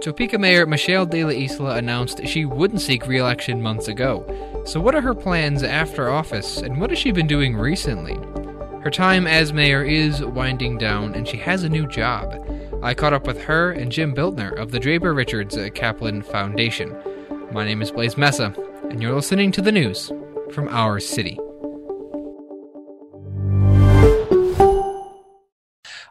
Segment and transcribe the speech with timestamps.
[0.00, 4.62] Topeka Mayor Michelle De La Isla announced she wouldn't seek re election months ago.
[4.66, 8.14] So, what are her plans after office, and what has she been doing recently?
[8.82, 12.34] Her time as mayor is winding down, and she has a new job.
[12.82, 16.94] I caught up with her and Jim Bildner of the Draper Richards uh, Kaplan Foundation.
[17.50, 18.54] My name is Blaise Mesa,
[18.90, 20.12] and you're listening to the news
[20.52, 21.38] from our city.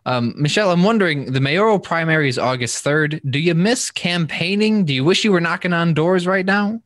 [0.05, 3.21] Um, Michelle, I'm wondering the mayoral primary is August 3rd.
[3.29, 4.85] Do you miss campaigning?
[4.85, 6.79] Do you wish you were knocking on doors right now?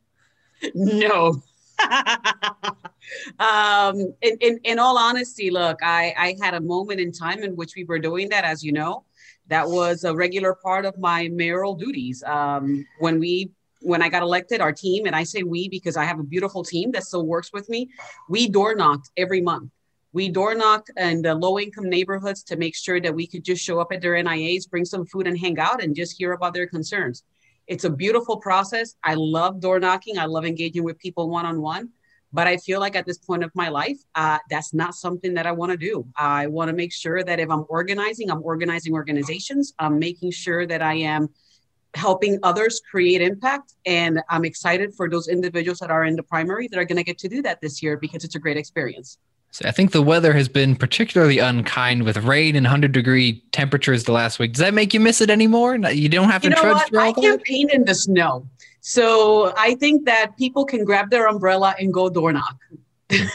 [0.74, 1.42] No.
[3.40, 7.56] um, in, in, in all honesty, look, I, I had a moment in time in
[7.56, 9.04] which we were doing that, as you know.
[9.48, 12.24] That was a regular part of my mayoral duties.
[12.24, 13.52] Um, when we
[13.82, 16.64] when I got elected, our team, and I say we because I have a beautiful
[16.64, 17.90] team that still works with me,
[18.28, 19.72] we door knocked every month
[20.12, 23.64] we door knocked in the low income neighborhoods to make sure that we could just
[23.64, 26.54] show up at their NIAs, bring some food and hang out and just hear about
[26.54, 27.24] their concerns.
[27.68, 28.96] It's a beautiful process.
[29.04, 30.18] I love door knocking.
[30.18, 31.90] I love engaging with people one on one.
[32.32, 35.46] But I feel like at this point of my life, uh, that's not something that
[35.46, 36.08] I want to do.
[36.16, 39.74] I want to make sure that if I'm organizing, I'm organizing organizations.
[39.80, 41.30] I'm making sure that I am
[41.96, 43.74] helping others create impact.
[43.86, 47.04] And I'm excited for those individuals that are in the primary that are going to
[47.04, 49.18] get to do that this year because it's a great experience.
[49.52, 54.04] So I think the weather has been particularly unkind with rain and 100 degree temperatures
[54.04, 54.54] the last week.
[54.54, 55.76] Does that make you miss it anymore?
[55.76, 56.90] You don't have to you know trudge what?
[56.90, 58.48] through all I campaign in the snow.
[58.82, 62.58] So I think that people can grab their umbrella and go door knock.
[63.10, 63.30] and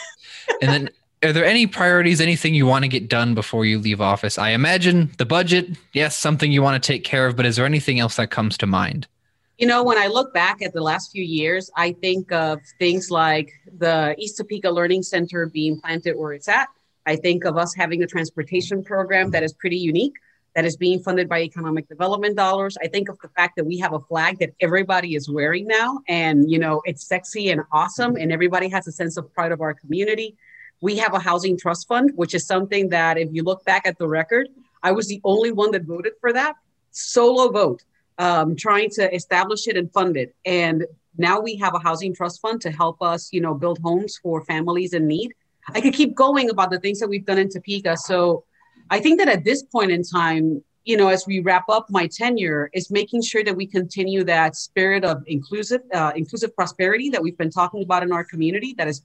[0.60, 0.90] then
[1.24, 4.38] are there any priorities, anything you want to get done before you leave office?
[4.38, 7.66] I imagine the budget, yes, something you want to take care of, but is there
[7.66, 9.08] anything else that comes to mind?
[9.56, 13.08] You know, when I look back at the last few years, I think of things
[13.08, 16.66] like the East Topeka Learning Center being planted where it's at.
[17.06, 20.14] I think of us having a transportation program that is pretty unique,
[20.56, 22.76] that is being funded by economic development dollars.
[22.82, 26.00] I think of the fact that we have a flag that everybody is wearing now,
[26.08, 29.60] and you know, it's sexy and awesome, and everybody has a sense of pride of
[29.60, 30.36] our community.
[30.80, 33.98] We have a housing trust fund, which is something that, if you look back at
[33.98, 34.48] the record,
[34.82, 36.56] I was the only one that voted for that
[36.90, 37.84] solo vote
[38.18, 40.34] um, trying to establish it and fund it.
[40.44, 40.86] And
[41.16, 44.42] now we have a housing trust fund to help us, you know, build homes for
[44.44, 45.34] families in need.
[45.74, 47.96] I could keep going about the things that we've done in Topeka.
[47.96, 48.44] So
[48.90, 52.06] I think that at this point in time, you know, as we wrap up my
[52.06, 57.22] tenure, is making sure that we continue that spirit of inclusive, uh, inclusive prosperity that
[57.22, 58.74] we've been talking about in our community.
[58.76, 59.02] That is,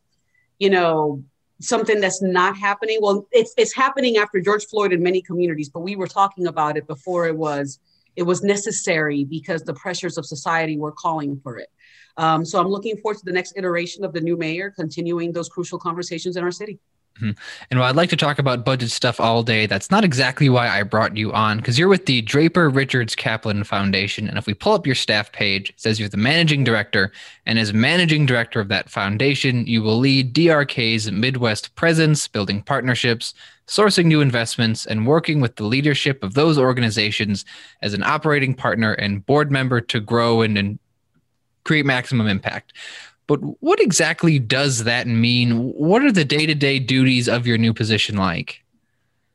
[0.59, 1.23] you know,
[1.61, 2.99] something that's not happening.
[3.01, 6.75] Well, it's it's happening after George Floyd in many communities, but we were talking about
[6.75, 7.79] it before it was
[8.15, 11.69] it was necessary because the pressures of society were calling for it.
[12.17, 15.47] Um, so I'm looking forward to the next iteration of the new mayor, continuing those
[15.47, 16.79] crucial conversations in our city.
[17.21, 17.31] Mm-hmm.
[17.69, 20.69] And while I'd like to talk about budget stuff all day, that's not exactly why
[20.69, 24.27] I brought you on, because you're with the Draper Richards Kaplan Foundation.
[24.27, 27.11] And if we pull up your staff page, it says you're the managing director.
[27.45, 33.33] And as managing director of that foundation, you will lead DRK's Midwest presence, building partnerships,
[33.69, 37.45] sourcing new investments, and working with the leadership of those organizations
[37.83, 40.79] as an operating partner and board member to grow and, and
[41.63, 42.73] create maximum impact.
[43.27, 45.71] But what exactly does that mean?
[45.73, 48.63] What are the day to day duties of your new position like?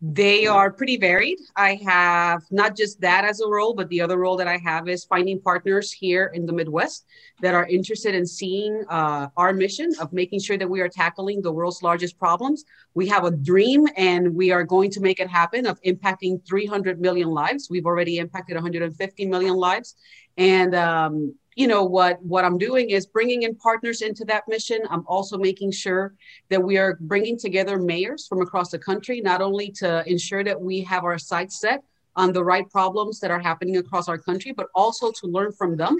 [0.06, 1.38] They are pretty varied.
[1.56, 4.87] I have not just that as a role, but the other role that I have
[4.87, 7.06] is finding partners here in the Midwest
[7.41, 11.41] that are interested in seeing uh, our mission of making sure that we are tackling
[11.41, 12.66] the world's largest problems.
[12.93, 17.00] We have a dream and we are going to make it happen of impacting 300
[17.00, 17.69] million lives.
[17.70, 19.94] We've already impacted 150 million lives.
[20.37, 24.81] And um, you know what what i'm doing is bringing in partners into that mission
[24.91, 26.15] i'm also making sure
[26.48, 30.60] that we are bringing together mayors from across the country not only to ensure that
[30.60, 31.82] we have our sights set
[32.16, 35.76] on the right problems that are happening across our country but also to learn from
[35.76, 35.97] them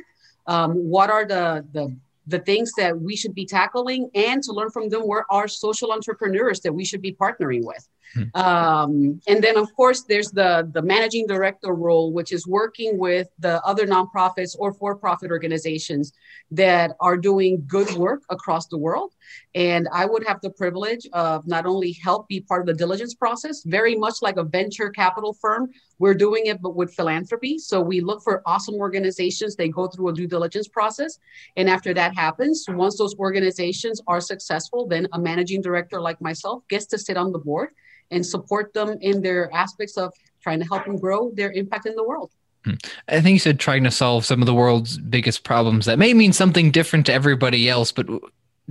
[0.47, 4.71] um, what are the the the things that we should be tackling and to learn
[4.71, 7.87] from them where are social entrepreneurs that we should be partnering with.
[8.35, 13.29] Um, and then of course there's the the managing director role which is working with
[13.39, 16.13] the other nonprofits or for-profit organizations
[16.51, 19.13] that are doing good work across the world
[19.55, 23.15] and I would have the privilege of not only help be part of the diligence
[23.15, 25.71] process, very much like a venture capital firm.
[25.99, 27.59] We're doing it, but with philanthropy.
[27.59, 29.55] So we look for awesome organizations.
[29.55, 31.19] They go through a due diligence process.
[31.57, 36.67] And after that happens, once those organizations are successful, then a managing director like myself
[36.69, 37.71] gets to sit on the board
[38.11, 40.13] and support them in their aspects of
[40.43, 42.31] trying to help them grow their impact in the world.
[42.65, 42.75] Hmm.
[43.09, 45.87] I think you said trying to solve some of the world's biggest problems.
[45.87, 48.07] That may mean something different to everybody else, but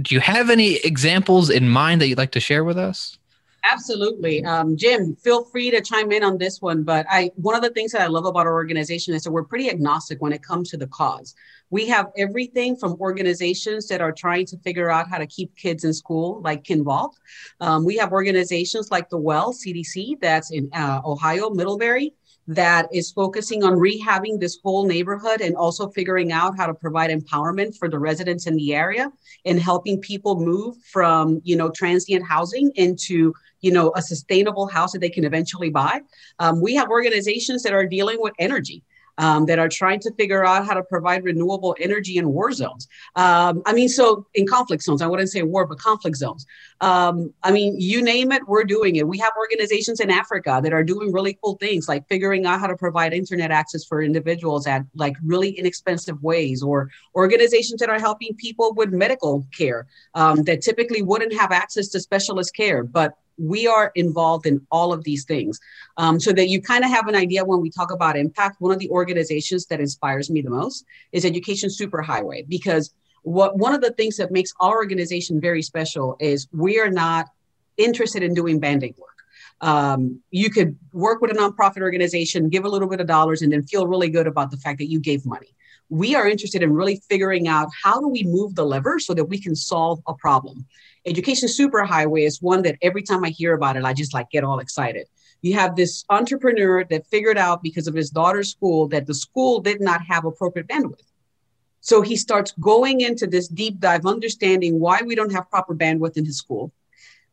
[0.02, 3.18] do you have any examples in mind that you'd like to share with us?
[3.66, 4.44] Absolutely.
[4.44, 6.84] Um, Jim, feel free to chime in on this one.
[6.84, 9.44] But I, one of the things that I love about our organization is that we're
[9.44, 11.34] pretty agnostic when it comes to the cause.
[11.70, 15.86] We have everything from organizations that are trying to figure out how to keep kids
[15.86, 17.16] in school, like Kinvolved.
[17.62, 22.14] Um, we have organizations like the Well CDC, that's in uh, Ohio, Middlebury,
[22.48, 27.10] that is focusing on rehabbing this whole neighborhood and also figuring out how to provide
[27.10, 29.12] empowerment for the residents in the area
[29.46, 34.92] and helping people move from you know transient housing into you know a sustainable house
[34.92, 36.02] that they can eventually buy.
[36.40, 38.84] Um, we have organizations that are dealing with energy
[39.18, 42.88] um, that are trying to figure out how to provide renewable energy in war zones.
[43.16, 46.46] Um, I mean, so in conflict zones, I wouldn't say war, but conflict zones.
[46.82, 49.08] Um, I mean, you name it, we're doing it.
[49.08, 52.68] We have organizations in Africa that are doing really cool things, like figuring out how
[52.68, 58.00] to provide internet access for individuals at like really inexpensive ways, or organizations that are
[58.00, 63.18] helping people with medical care um, that typically wouldn't have access to specialist care, but
[63.38, 65.60] we are involved in all of these things.
[65.98, 68.72] Um, so that you kind of have an idea when we talk about impact one
[68.72, 72.94] of the organizations that inspires me the most is education superhighway because
[73.24, 77.28] what one of the things that makes our organization very special is we are not
[77.78, 79.10] interested in doing banding work.
[79.62, 83.52] Um, you could work with a nonprofit organization give a little bit of dollars and
[83.52, 85.56] then feel really good about the fact that you gave money.
[85.90, 89.26] We are interested in really figuring out how do we move the lever so that
[89.26, 90.66] we can solve a problem
[91.06, 94.44] Education Superhighway is one that every time I hear about it, I just like get
[94.44, 95.08] all excited.
[95.42, 99.60] You have this entrepreneur that figured out because of his daughter's school that the school
[99.60, 101.12] did not have appropriate bandwidth.
[101.82, 106.16] So he starts going into this deep dive, understanding why we don't have proper bandwidth
[106.16, 106.72] in his school,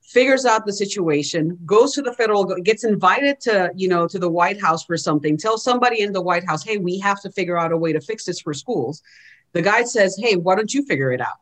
[0.01, 4.29] figures out the situation, goes to the federal, gets invited to, you know, to the
[4.29, 7.57] White House for something, tells somebody in the White House, hey, we have to figure
[7.57, 9.05] out a way to fix this for schools.
[9.53, 11.39] The guy says, hey, why don't you figure it out?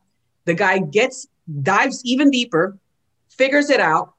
[0.49, 1.27] The guy gets
[1.61, 2.75] dives even deeper,
[3.29, 4.15] figures it out.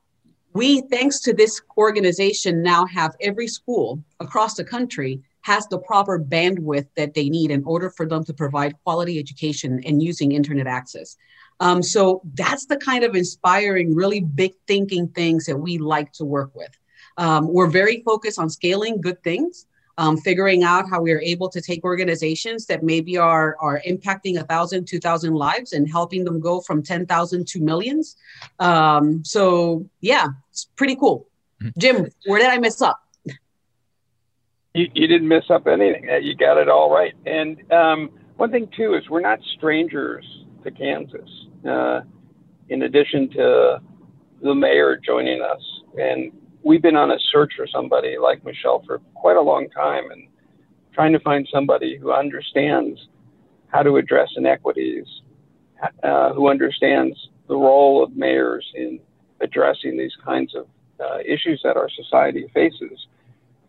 [0.55, 6.21] We, thanks to this organization, now have every school across the country has the proper
[6.21, 10.69] bandwidth that they need in order for them to provide quality education and using internet
[10.69, 11.17] access.
[11.59, 16.25] Um, so that's the kind of inspiring, really big thinking things that we like to
[16.25, 16.71] work with.
[17.17, 19.67] Um, we're very focused on scaling good things
[20.01, 24.41] um, figuring out how we are able to take organizations that maybe are, are impacting
[24.41, 28.17] a thousand, two thousand lives and helping them go from 10,000 to millions.
[28.61, 31.29] Um, so yeah, it's pretty cool.
[31.63, 31.79] Mm-hmm.
[31.79, 32.99] Jim, where did I mess up?
[34.75, 36.09] You, you didn't mess up anything.
[36.23, 37.13] You got it all right.
[37.27, 40.25] And um, one thing too is we're not strangers
[40.65, 41.29] to Kansas.
[41.69, 42.01] Uh,
[42.71, 43.83] in addition to
[44.43, 45.61] the mayor joining us,
[45.99, 46.33] and
[46.63, 50.29] we've been on a search for somebody like Michelle for quite a long time and
[50.93, 53.09] trying to find somebody who understands
[53.69, 55.07] how to address inequities,
[56.03, 57.17] uh, who understands
[57.49, 59.01] the role of mayors in
[59.41, 60.67] addressing these kinds of
[61.01, 63.07] uh, issues that our society faces.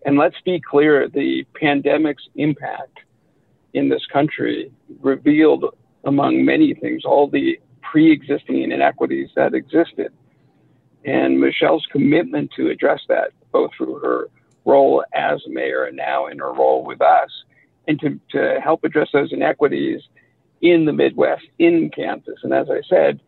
[0.06, 3.00] And let's be clear the pandemic's impact
[3.74, 5.66] in this country revealed,
[6.04, 10.12] among many things, all the pre existing inequities that existed
[11.06, 14.30] and Michelle's commitment to address that, both through her
[14.66, 17.30] role as mayor and now in her role with us,
[17.88, 20.02] and to, to help address those inequities
[20.62, 22.40] in the Midwest, in Kansas.
[22.44, 23.20] And as I said,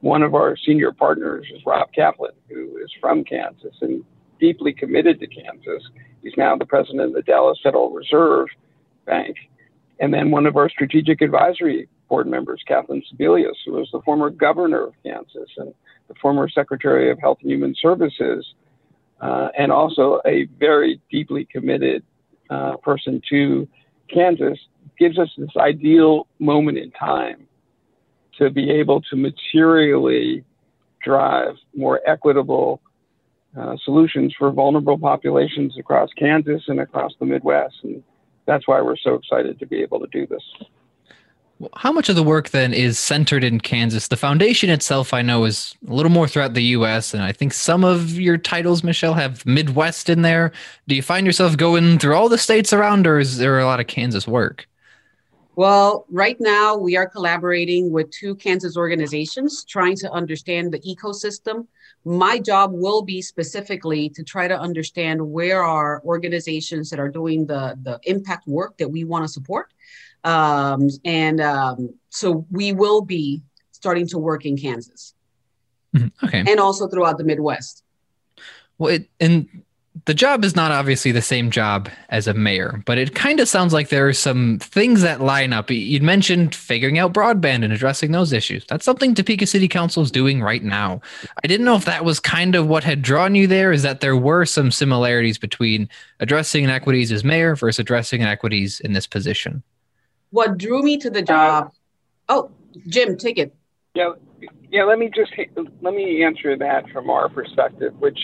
[0.00, 4.04] one of our senior partners is Rob Kaplan, who is from Kansas and
[4.40, 5.82] deeply committed to Kansas.
[6.22, 8.48] He's now the president of the Dallas Federal Reserve
[9.04, 9.36] Bank.
[10.00, 14.30] And then one of our strategic advisory board members, Kathleen Sebelius, who was the former
[14.30, 15.72] governor of Kansas and
[16.08, 18.46] the former Secretary of Health and Human Services,
[19.20, 22.02] uh, and also a very deeply committed
[22.50, 23.68] uh, person to
[24.12, 24.58] Kansas,
[24.98, 27.46] gives us this ideal moment in time
[28.38, 30.44] to be able to materially
[31.02, 32.80] drive more equitable
[33.58, 37.76] uh, solutions for vulnerable populations across Kansas and across the Midwest.
[37.82, 38.02] And
[38.46, 40.42] that's why we're so excited to be able to do this.
[41.74, 44.08] How much of the work then is centered in Kansas?
[44.08, 47.54] The foundation itself, I know, is a little more throughout the U.S., and I think
[47.54, 50.52] some of your titles, Michelle, have Midwest in there.
[50.86, 53.80] Do you find yourself going through all the states around, or is there a lot
[53.80, 54.68] of Kansas work?
[55.54, 61.66] Well, right now we are collaborating with two Kansas organizations trying to understand the ecosystem.
[62.04, 67.46] My job will be specifically to try to understand where are organizations that are doing
[67.46, 69.72] the, the impact work that we want to support
[70.26, 75.14] um, and um, so we will be starting to work in Kansas.
[75.94, 76.26] Mm-hmm.
[76.26, 76.44] Okay.
[76.46, 77.84] And also throughout the Midwest.
[78.78, 79.48] Well, it, and
[80.04, 83.48] the job is not obviously the same job as a mayor, but it kind of
[83.48, 85.70] sounds like there are some things that line up.
[85.70, 88.66] You'd mentioned figuring out broadband and addressing those issues.
[88.66, 91.00] That's something Topeka City Council is doing right now.
[91.42, 94.00] I didn't know if that was kind of what had drawn you there, is that
[94.00, 95.88] there were some similarities between
[96.20, 99.62] addressing inequities as mayor versus addressing inequities in this position.
[100.30, 101.72] What drew me to the job?
[102.28, 102.50] Uh, oh,
[102.88, 103.54] Jim, take it.
[103.94, 104.12] Yeah,
[104.70, 104.84] yeah.
[104.84, 105.32] Let me just
[105.80, 108.18] let me answer that from our perspective, which.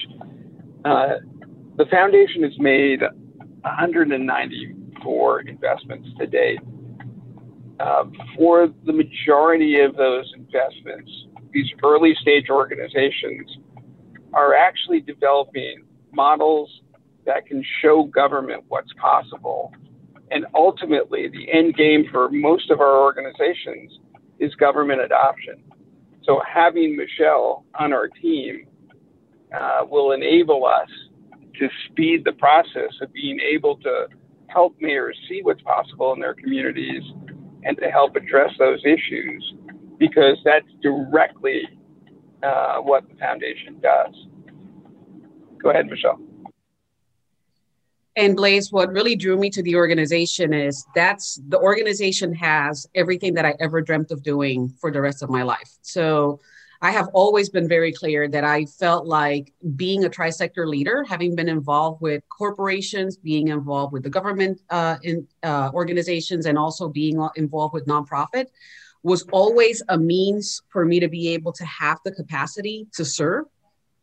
[0.85, 1.15] Uh,
[1.77, 3.01] the foundation has made
[3.63, 6.61] 194 investments to date.
[7.81, 8.05] Uh,
[8.37, 11.11] for the majority of those investments,
[11.53, 13.59] these early stage organizations
[14.35, 16.71] are actually developing models
[17.25, 19.73] that can show government what's possible.
[20.33, 23.99] And ultimately, the end game for most of our organizations
[24.39, 25.63] is government adoption.
[26.25, 28.67] So having Michelle on our team
[29.55, 30.89] uh, will enable us
[31.59, 34.07] to speed the process of being able to
[34.47, 37.03] help mayors see what's possible in their communities
[37.65, 39.55] and to help address those issues
[39.99, 41.63] because that's directly
[42.43, 44.15] uh, what the foundation does.
[45.63, 46.19] Go ahead, Michelle.
[48.15, 53.33] And Blaise, what really drew me to the organization is that's the organization has everything
[53.35, 55.71] that I ever dreamt of doing for the rest of my life.
[55.81, 56.41] So
[56.83, 61.35] I have always been very clear that I felt like being a tri-sector leader, having
[61.35, 66.89] been involved with corporations, being involved with the government uh, in, uh, organizations, and also
[66.89, 68.47] being involved with nonprofit,
[69.05, 73.47] was always a means for me to be able to have the capacity to serve,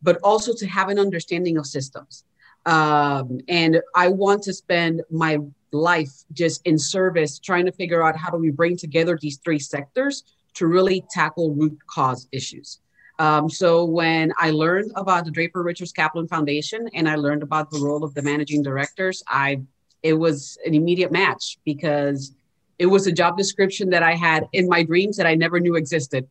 [0.02, 2.24] but also to have an understanding of systems.
[2.66, 5.38] Um, and I want to spend my
[5.72, 9.58] life just in service, trying to figure out how do we bring together these three
[9.58, 10.24] sectors
[10.54, 12.80] to really tackle root cause issues.
[13.18, 17.70] Um, so when I learned about the Draper Richards Kaplan Foundation and I learned about
[17.70, 19.60] the role of the managing directors, I
[20.02, 22.34] it was an immediate match because
[22.78, 25.76] it was a job description that I had in my dreams that I never knew
[25.76, 26.26] existed.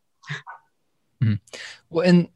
[1.24, 1.36] Mm-hmm.
[1.92, 2.28] Well, and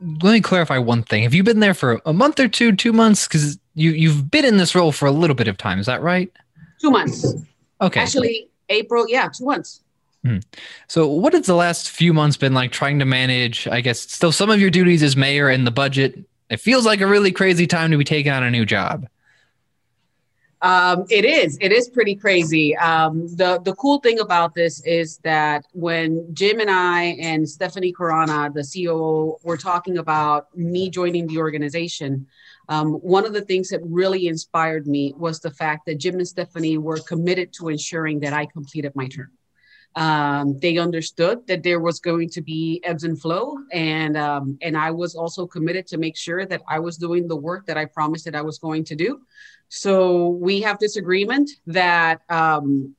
[0.00, 1.24] let me clarify one thing.
[1.24, 3.26] Have you been there for a month or two, two months?
[3.26, 5.78] Because you you've been in this role for a little bit of time.
[5.78, 6.30] Is that right?
[6.80, 7.34] Two months.
[7.80, 8.00] Okay.
[8.00, 9.06] Actually, April.
[9.08, 9.80] Yeah, two months.
[10.24, 10.38] Hmm.
[10.88, 13.66] So, what has the last few months been like trying to manage?
[13.68, 16.18] I guess still some of your duties as mayor and the budget.
[16.50, 19.06] It feels like a really crazy time to be taking on a new job.
[20.60, 21.56] Um, it is.
[21.60, 22.76] It is pretty crazy.
[22.76, 27.92] Um, the the cool thing about this is that when Jim and I and Stephanie
[27.92, 32.26] Corona, the COO, were talking about me joining the organization,
[32.68, 36.26] um, one of the things that really inspired me was the fact that Jim and
[36.26, 39.30] Stephanie were committed to ensuring that I completed my term.
[39.98, 44.78] Um, they understood that there was going to be ebbs and flow, and um, and
[44.78, 47.84] I was also committed to make sure that I was doing the work that I
[47.84, 49.22] promised that I was going to do.
[49.68, 52.94] So we have this agreement that um,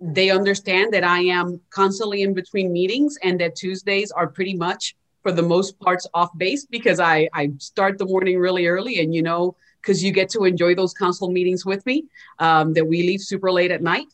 [0.00, 4.94] they understand that I am constantly in between meetings, and that Tuesdays are pretty much
[5.24, 9.12] for the most parts off base because I I start the morning really early, and
[9.12, 12.04] you know because you get to enjoy those council meetings with me.
[12.38, 14.06] Um, that we leave super late at night.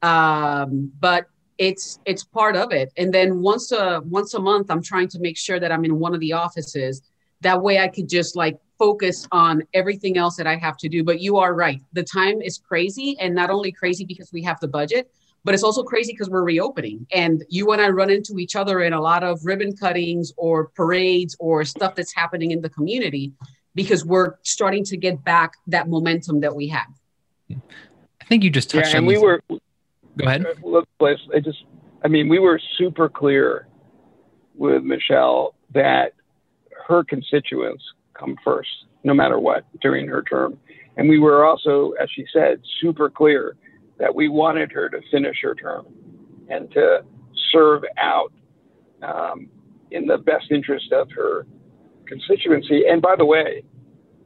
[0.00, 1.26] Um, but
[1.58, 2.92] it's it's part of it.
[2.96, 5.98] And then once a once a month i'm trying to make sure that i'm in
[5.98, 7.02] one of the offices.
[7.40, 11.04] That way i could just like focus on everything else that i have to do.
[11.04, 11.82] But you are right.
[11.92, 13.16] The time is crazy.
[13.20, 15.10] And not only crazy because we have the budget
[15.44, 17.06] but it's also crazy because we're reopening.
[17.12, 20.68] And you and i run into each other in a lot of ribbon cuttings or
[20.68, 23.32] parades or stuff that's happening in the community
[23.74, 26.86] because we're starting to get back that momentum that we had
[27.50, 29.40] i think you just touched yeah, and we were
[30.18, 30.46] Go ahead.
[30.46, 31.64] Uh, I just,
[32.04, 33.68] I mean, we were super clear
[34.54, 36.12] with Michelle that
[36.86, 37.84] her constituents
[38.14, 38.68] come first,
[39.04, 40.58] no matter what, during her term.
[40.96, 43.56] And we were also, as she said, super clear
[43.98, 45.86] that we wanted her to finish her term
[46.48, 47.04] and to
[47.52, 48.32] serve out
[49.02, 49.48] um,
[49.90, 51.46] in the best interest of her
[52.06, 52.84] constituency.
[52.88, 53.62] And by the way,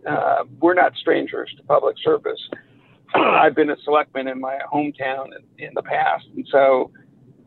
[0.08, 2.40] uh, we're not strangers to public service.
[3.14, 5.26] I've been a selectman in my hometown
[5.58, 6.90] in, in, the past, and so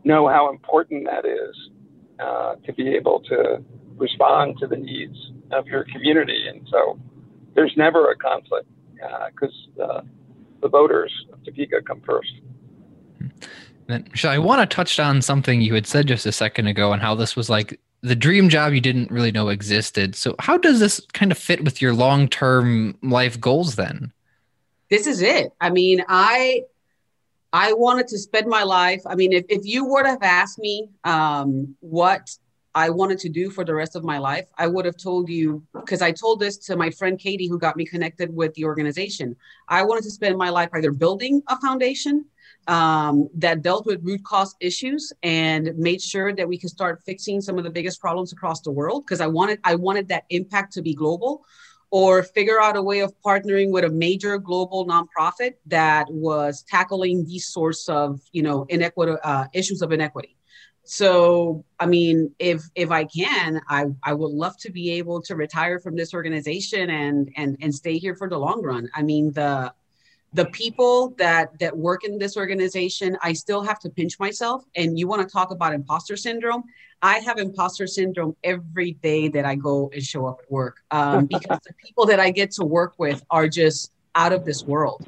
[0.03, 1.55] know how important that is
[2.19, 3.63] uh, to be able to
[3.97, 6.47] respond to the needs of your community.
[6.47, 6.99] And so
[7.55, 8.67] there's never a conflict
[9.31, 10.01] because uh, uh,
[10.61, 12.31] the voters of Topeka come first.
[13.87, 17.01] Then, I want to touch on something you had said just a second ago and
[17.01, 20.15] how this was like the dream job you didn't really know existed.
[20.15, 24.11] So, how does this kind of fit with your long term life goals then?
[24.89, 25.51] This is it.
[25.59, 26.63] I mean, I
[27.53, 29.01] I wanted to spend my life.
[29.05, 32.29] I mean, if, if you were to have asked me um, what
[32.75, 35.63] I wanted to do for the rest of my life, I would have told you
[35.73, 39.37] because I told this to my friend Katie, who got me connected with the organization.
[39.69, 42.25] I wanted to spend my life either building a foundation
[42.67, 47.39] um, that dealt with root cause issues and made sure that we could start fixing
[47.39, 50.73] some of the biggest problems across the world because I wanted I wanted that impact
[50.73, 51.45] to be global
[51.91, 57.25] or figure out a way of partnering with a major global nonprofit that was tackling
[57.25, 60.35] these sorts of you know inequity uh, issues of inequity.
[60.83, 65.35] So i mean if if i can i i would love to be able to
[65.35, 68.89] retire from this organization and and and stay here for the long run.
[68.93, 69.73] I mean the
[70.35, 74.63] the people that that work in this organization i still have to pinch myself.
[74.75, 76.63] And you want to talk about imposter syndrome?
[77.01, 81.25] I have imposter syndrome every day that i go and show up at work um,
[81.35, 85.07] because the people that i get to work with are just out of this world.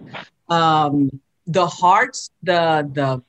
[0.50, 3.22] Um, the hearts the the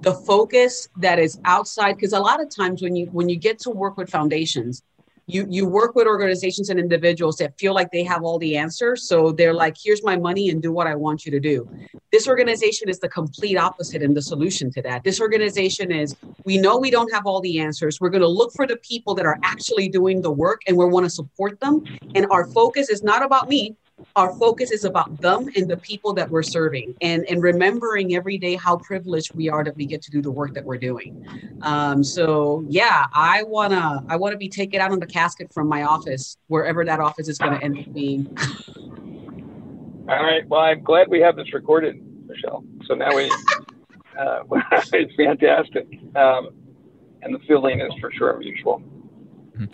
[0.00, 3.58] the focus that is outside because a lot of times when you when you get
[3.60, 4.82] to work with foundations
[5.26, 9.08] you you work with organizations and individuals that feel like they have all the answers.
[9.08, 11.68] So they're like here's my money and do what i want you to do.
[12.12, 15.02] This organization is the complete opposite and the solution to that.
[15.02, 16.14] This organization is
[16.44, 18.00] we know we don't have all the answers.
[18.00, 20.84] We're going to look for the people that are actually doing the work and we
[20.84, 21.82] want to support them.
[22.14, 23.76] And our focus is not about me
[24.14, 28.38] our focus is about them and the people that we're serving and, and remembering every
[28.38, 31.26] day how privileged we are that we get to do the work that we're doing.
[31.62, 35.52] Um, so yeah i want to i want to be taken out on the casket
[35.52, 38.26] from my office wherever that office is going to end up being.
[40.08, 40.46] All right.
[40.48, 42.64] Well i'm glad we have this recorded michelle.
[42.86, 43.30] So now we
[44.18, 44.42] uh,
[44.92, 45.86] it's fantastic.
[46.14, 46.50] Um,
[47.22, 48.82] and the feeling is for sure mutual.
[49.58, 49.64] Mm-hmm.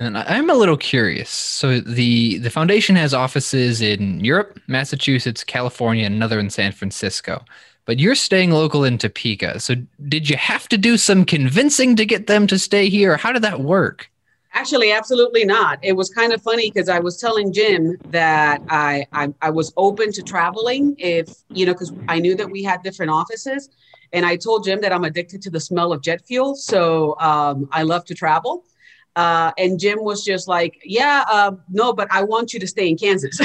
[0.00, 1.28] And I'm a little curious.
[1.28, 7.44] So the the foundation has offices in Europe, Massachusetts, California, and another in San Francisco.
[7.84, 9.60] But you're staying local in Topeka.
[9.60, 9.74] So
[10.08, 13.18] did you have to do some convincing to get them to stay here?
[13.18, 14.10] How did that work?
[14.52, 15.78] Actually, absolutely not.
[15.82, 19.70] It was kind of funny because I was telling Jim that I, I I was
[19.76, 23.68] open to traveling if you know because I knew that we had different offices,
[24.14, 27.68] and I told Jim that I'm addicted to the smell of jet fuel, so um,
[27.70, 28.64] I love to travel.
[29.20, 32.88] Uh, and Jim was just like, yeah, uh, no, but I want you to stay
[32.88, 33.38] in Kansas.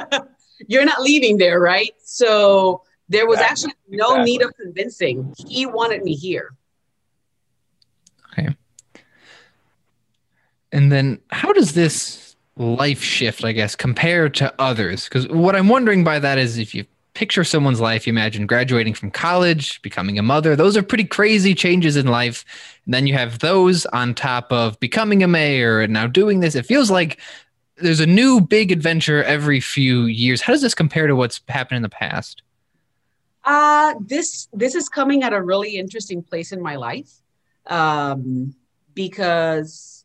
[0.66, 1.94] You're not leaving there, right?
[2.02, 3.70] So there was exactly.
[3.70, 4.24] actually no exactly.
[4.24, 5.34] need of convincing.
[5.48, 6.54] He wanted me here.
[8.32, 8.54] Okay.
[10.72, 15.04] And then how does this life shift, I guess, compare to others?
[15.04, 16.84] Because what I'm wondering by that is if you
[17.18, 20.54] picture someone's life, you imagine graduating from college, becoming a mother.
[20.54, 22.44] Those are pretty crazy changes in life.
[22.84, 26.54] And then you have those on top of becoming a mayor and now doing this.
[26.54, 27.18] It feels like
[27.74, 30.40] there's a new big adventure every few years.
[30.40, 32.42] How does this compare to what's happened in the past?
[33.42, 37.10] Uh, this this is coming at a really interesting place in my life
[37.66, 38.54] um,
[38.94, 39.97] because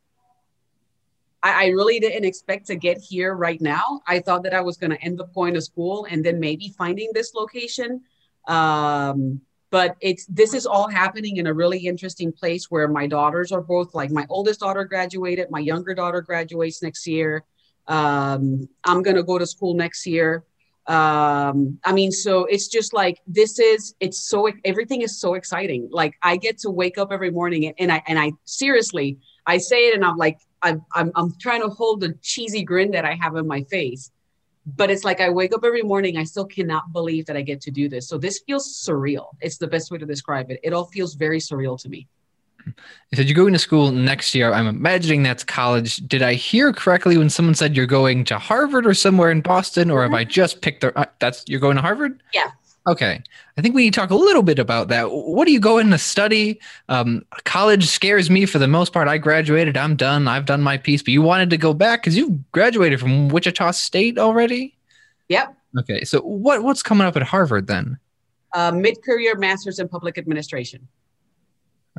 [1.43, 4.01] I, I really didn't expect to get here right now.
[4.08, 6.73] I thought that I was going to end up going to school and then maybe
[6.77, 8.01] finding this location.
[8.47, 13.51] Um, but it's this is all happening in a really interesting place where my daughters
[13.51, 17.43] are both like my oldest daughter graduated, my younger daughter graduates next year.
[17.88, 20.45] Um, I'm gonna go to school next year.
[20.86, 25.89] Um, I mean, so it's just like this is it's so everything is so exciting.
[25.91, 29.58] Like I get to wake up every morning and, and I and I seriously I
[29.58, 33.06] say it and I'm like I'm, I'm, I'm trying to hold the cheesy grin that
[33.06, 34.10] I have in my face.
[34.65, 37.60] But it's like I wake up every morning, I still cannot believe that I get
[37.62, 38.08] to do this.
[38.08, 39.32] So this feels surreal.
[39.41, 40.62] It's the best way to describe it.
[40.63, 42.08] It all feels very surreal to me.
[42.65, 44.53] You said you're going to school next year.
[44.53, 45.97] I'm imagining that's college.
[45.97, 49.91] Did I hear correctly when someone said you're going to Harvard or somewhere in Boston,
[49.91, 50.97] or have I just picked the?
[50.97, 52.23] Uh, that's you're going to Harvard.
[52.34, 52.51] Yeah,
[52.85, 53.21] Okay.
[53.57, 55.09] I think we need to talk a little bit about that.
[55.09, 56.59] What do you go in to study?
[56.89, 59.07] Um, college scares me for the most part.
[59.07, 59.77] I graduated.
[59.77, 60.27] I'm done.
[60.27, 61.01] I've done my piece.
[61.01, 64.75] But you wanted to go back because you graduated from Wichita State already?
[65.29, 65.55] Yep.
[65.79, 66.03] Okay.
[66.03, 67.97] So what what's coming up at Harvard then?
[68.53, 70.87] Uh, mid-career master's in public administration.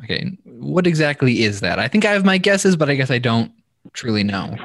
[0.03, 0.37] Okay.
[0.43, 1.79] What exactly is that?
[1.79, 3.51] I think I have my guesses, but I guess I don't
[3.93, 4.55] truly know.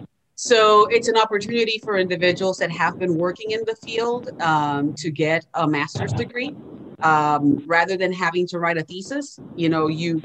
[0.43, 5.11] So it's an opportunity for individuals that have been working in the field um, to
[5.11, 6.57] get a master's degree.
[7.03, 10.23] Um, rather than having to write a thesis, you know, you,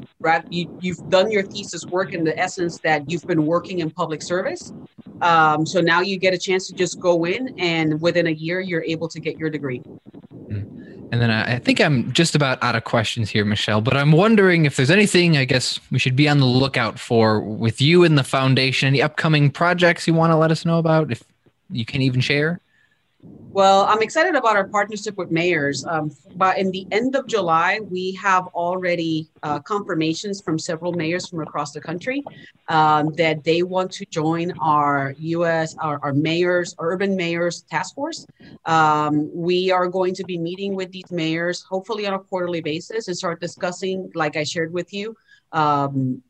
[0.50, 4.20] you you've done your thesis work in the essence that you've been working in public
[4.22, 4.72] service.
[5.22, 8.60] Um, so now you get a chance to just go in, and within a year,
[8.60, 9.82] you're able to get your degree.
[11.12, 14.66] And then I think I'm just about out of questions here, Michelle, but I'm wondering
[14.66, 18.18] if there's anything I guess we should be on the lookout for with you and
[18.18, 21.22] the foundation, any upcoming projects you want to let us know about, if
[21.70, 22.60] you can even share?
[23.50, 25.84] Well, I'm excited about our partnership with mayors.
[25.86, 31.28] Um, but in the end of July, we have already uh, confirmations from several mayors
[31.28, 32.22] from across the country
[32.68, 35.74] um, that they want to join our U.S.
[35.76, 38.26] our, our mayors, urban mayors task force.
[38.66, 43.08] Um, we are going to be meeting with these mayors, hopefully on a quarterly basis,
[43.08, 45.16] and start discussing, like I shared with you,
[45.52, 46.22] um,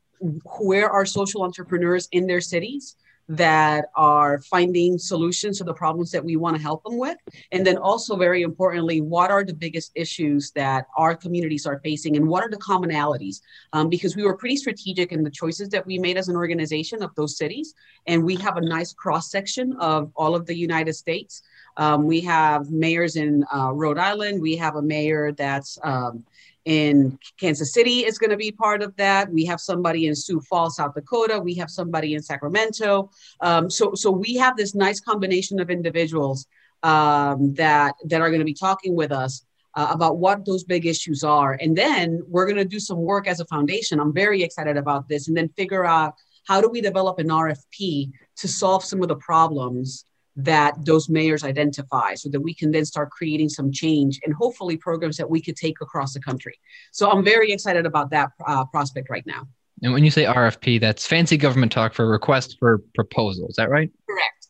[0.61, 2.96] where are social entrepreneurs in their cities
[3.29, 7.17] that are finding solutions to the problems that we want to help them with.
[7.51, 12.17] And then also, very importantly, what are the biggest issues that our communities are facing
[12.17, 13.41] and what are the commonalities?
[13.73, 17.03] Um, because we were pretty strategic in the choices that we made as an organization
[17.03, 17.75] of those cities.
[18.07, 21.43] And we have a nice cross section of all of the United States.
[21.77, 24.41] Um, we have mayors in uh, Rhode Island.
[24.41, 26.25] We have a mayor that's um,
[26.66, 29.33] in Kansas City is going to be part of that.
[29.33, 31.38] We have somebody in Sioux Falls, South Dakota.
[31.38, 33.11] We have somebody in Sacramento.
[33.40, 36.46] Um, so, so we have this nice combination of individuals
[36.83, 40.87] um, that that are going to be talking with us uh, about what those big
[40.87, 44.00] issues are, and then we're going to do some work as a foundation.
[44.00, 46.14] I'm very excited about this, and then figure out
[46.46, 50.05] how do we develop an RFP to solve some of the problems
[50.37, 54.77] that those mayors identify so that we can then start creating some change and hopefully
[54.77, 56.59] programs that we could take across the country.
[56.92, 59.49] So I'm very excited about that uh, prospect right now.
[59.83, 63.49] And when you say RFP, that's fancy government talk for request for proposal.
[63.49, 63.90] Is that right?
[64.09, 64.49] Correct.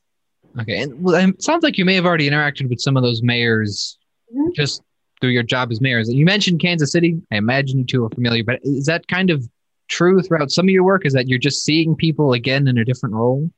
[0.61, 0.83] Okay.
[0.83, 3.99] And well, it sounds like you may have already interacted with some of those mayors
[4.35, 4.51] mm-hmm.
[4.55, 4.83] just
[5.21, 6.13] through your job as mayors.
[6.13, 7.21] You mentioned Kansas City.
[7.33, 9.49] I imagine you two are familiar, but is that kind of
[9.89, 11.07] true throughout some of your work?
[11.07, 13.51] Is that you're just seeing people again in a different role?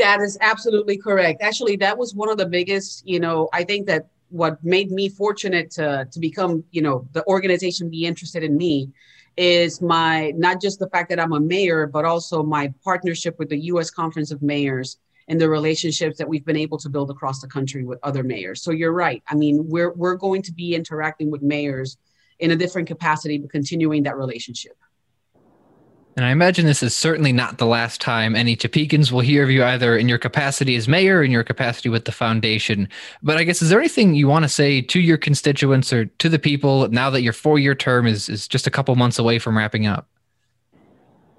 [0.00, 1.42] That is absolutely correct.
[1.42, 5.10] Actually, that was one of the biggest, you know, I think that what made me
[5.10, 8.90] fortunate to to become, you know, the organization be interested in me
[9.36, 13.50] is my not just the fact that I'm a mayor, but also my partnership with
[13.50, 14.96] the US Conference of Mayors
[15.28, 18.62] and the relationships that we've been able to build across the country with other mayors.
[18.62, 19.22] So you're right.
[19.28, 21.98] I mean, we're we're going to be interacting with mayors
[22.38, 24.76] in a different capacity, but continuing that relationship.
[26.20, 29.50] And I imagine this is certainly not the last time any Topekans will hear of
[29.50, 32.90] you either in your capacity as mayor or in your capacity with the foundation.
[33.22, 36.28] But I guess, is there anything you want to say to your constituents or to
[36.28, 39.38] the people now that your four year term is, is just a couple months away
[39.38, 40.08] from wrapping up?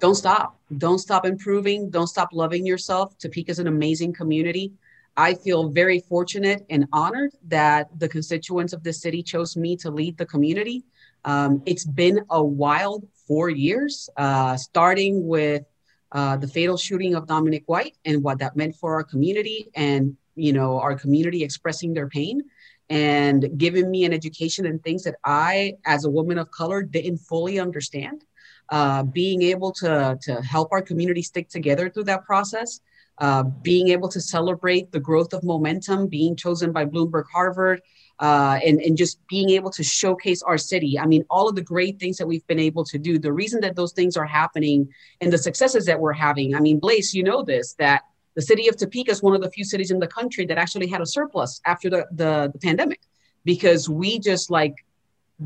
[0.00, 0.58] Don't stop.
[0.78, 1.88] Don't stop improving.
[1.88, 3.16] Don't stop loving yourself.
[3.18, 4.72] Topeka is an amazing community.
[5.16, 9.92] I feel very fortunate and honored that the constituents of the city chose me to
[9.92, 10.82] lead the community.
[11.24, 15.64] Um, it's been a wild four years, uh, starting with
[16.12, 20.16] uh, the fatal shooting of Dominique White and what that meant for our community, and
[20.34, 22.42] you know our community expressing their pain,
[22.90, 27.18] and giving me an education and things that I, as a woman of color, didn't
[27.18, 28.24] fully understand.
[28.68, 32.80] Uh, being able to to help our community stick together through that process.
[33.18, 37.82] Uh, being able to celebrate the growth of momentum, being chosen by Bloomberg Harvard,
[38.22, 40.96] uh, and, and just being able to showcase our city.
[40.96, 43.60] I mean, all of the great things that we've been able to do, the reason
[43.62, 44.88] that those things are happening
[45.20, 46.54] and the successes that we're having.
[46.54, 48.02] I mean, Blaise, you know this, that
[48.36, 50.86] the city of Topeka is one of the few cities in the country that actually
[50.86, 53.00] had a surplus after the, the, the pandemic
[53.44, 54.74] because we just like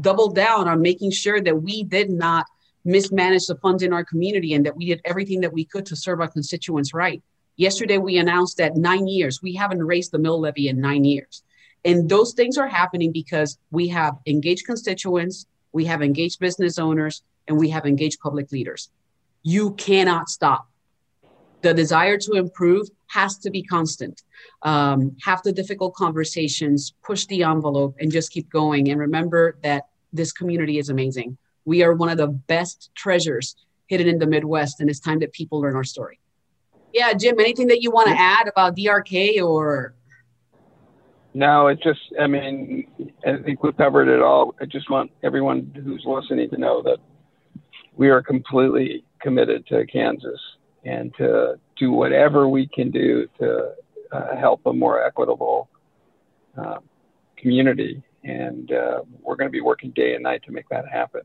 [0.02, 2.44] doubled down on making sure that we did not
[2.84, 5.96] mismanage the funds in our community and that we did everything that we could to
[5.96, 7.22] serve our constituents right.
[7.56, 11.42] Yesterday, we announced that nine years, we haven't raised the mill levy in nine years.
[11.86, 17.22] And those things are happening because we have engaged constituents, we have engaged business owners,
[17.46, 18.90] and we have engaged public leaders.
[19.44, 20.68] You cannot stop.
[21.62, 24.24] The desire to improve has to be constant.
[24.62, 28.90] Um, have the difficult conversations, push the envelope, and just keep going.
[28.90, 31.38] And remember that this community is amazing.
[31.64, 33.54] We are one of the best treasures
[33.86, 36.18] hidden in the Midwest, and it's time that people learn our story.
[36.92, 39.94] Yeah, Jim, anything that you want to add about DRK or
[41.36, 42.86] no, it just, I mean,
[43.26, 44.54] I think we've covered it all.
[44.58, 46.96] I just want everyone who's listening to know that
[47.94, 50.40] we are completely committed to Kansas
[50.86, 53.74] and to do whatever we can do to
[54.12, 55.68] uh, help a more equitable
[56.56, 56.78] uh,
[57.36, 58.02] community.
[58.24, 61.20] And uh, we're going to be working day and night to make that happen.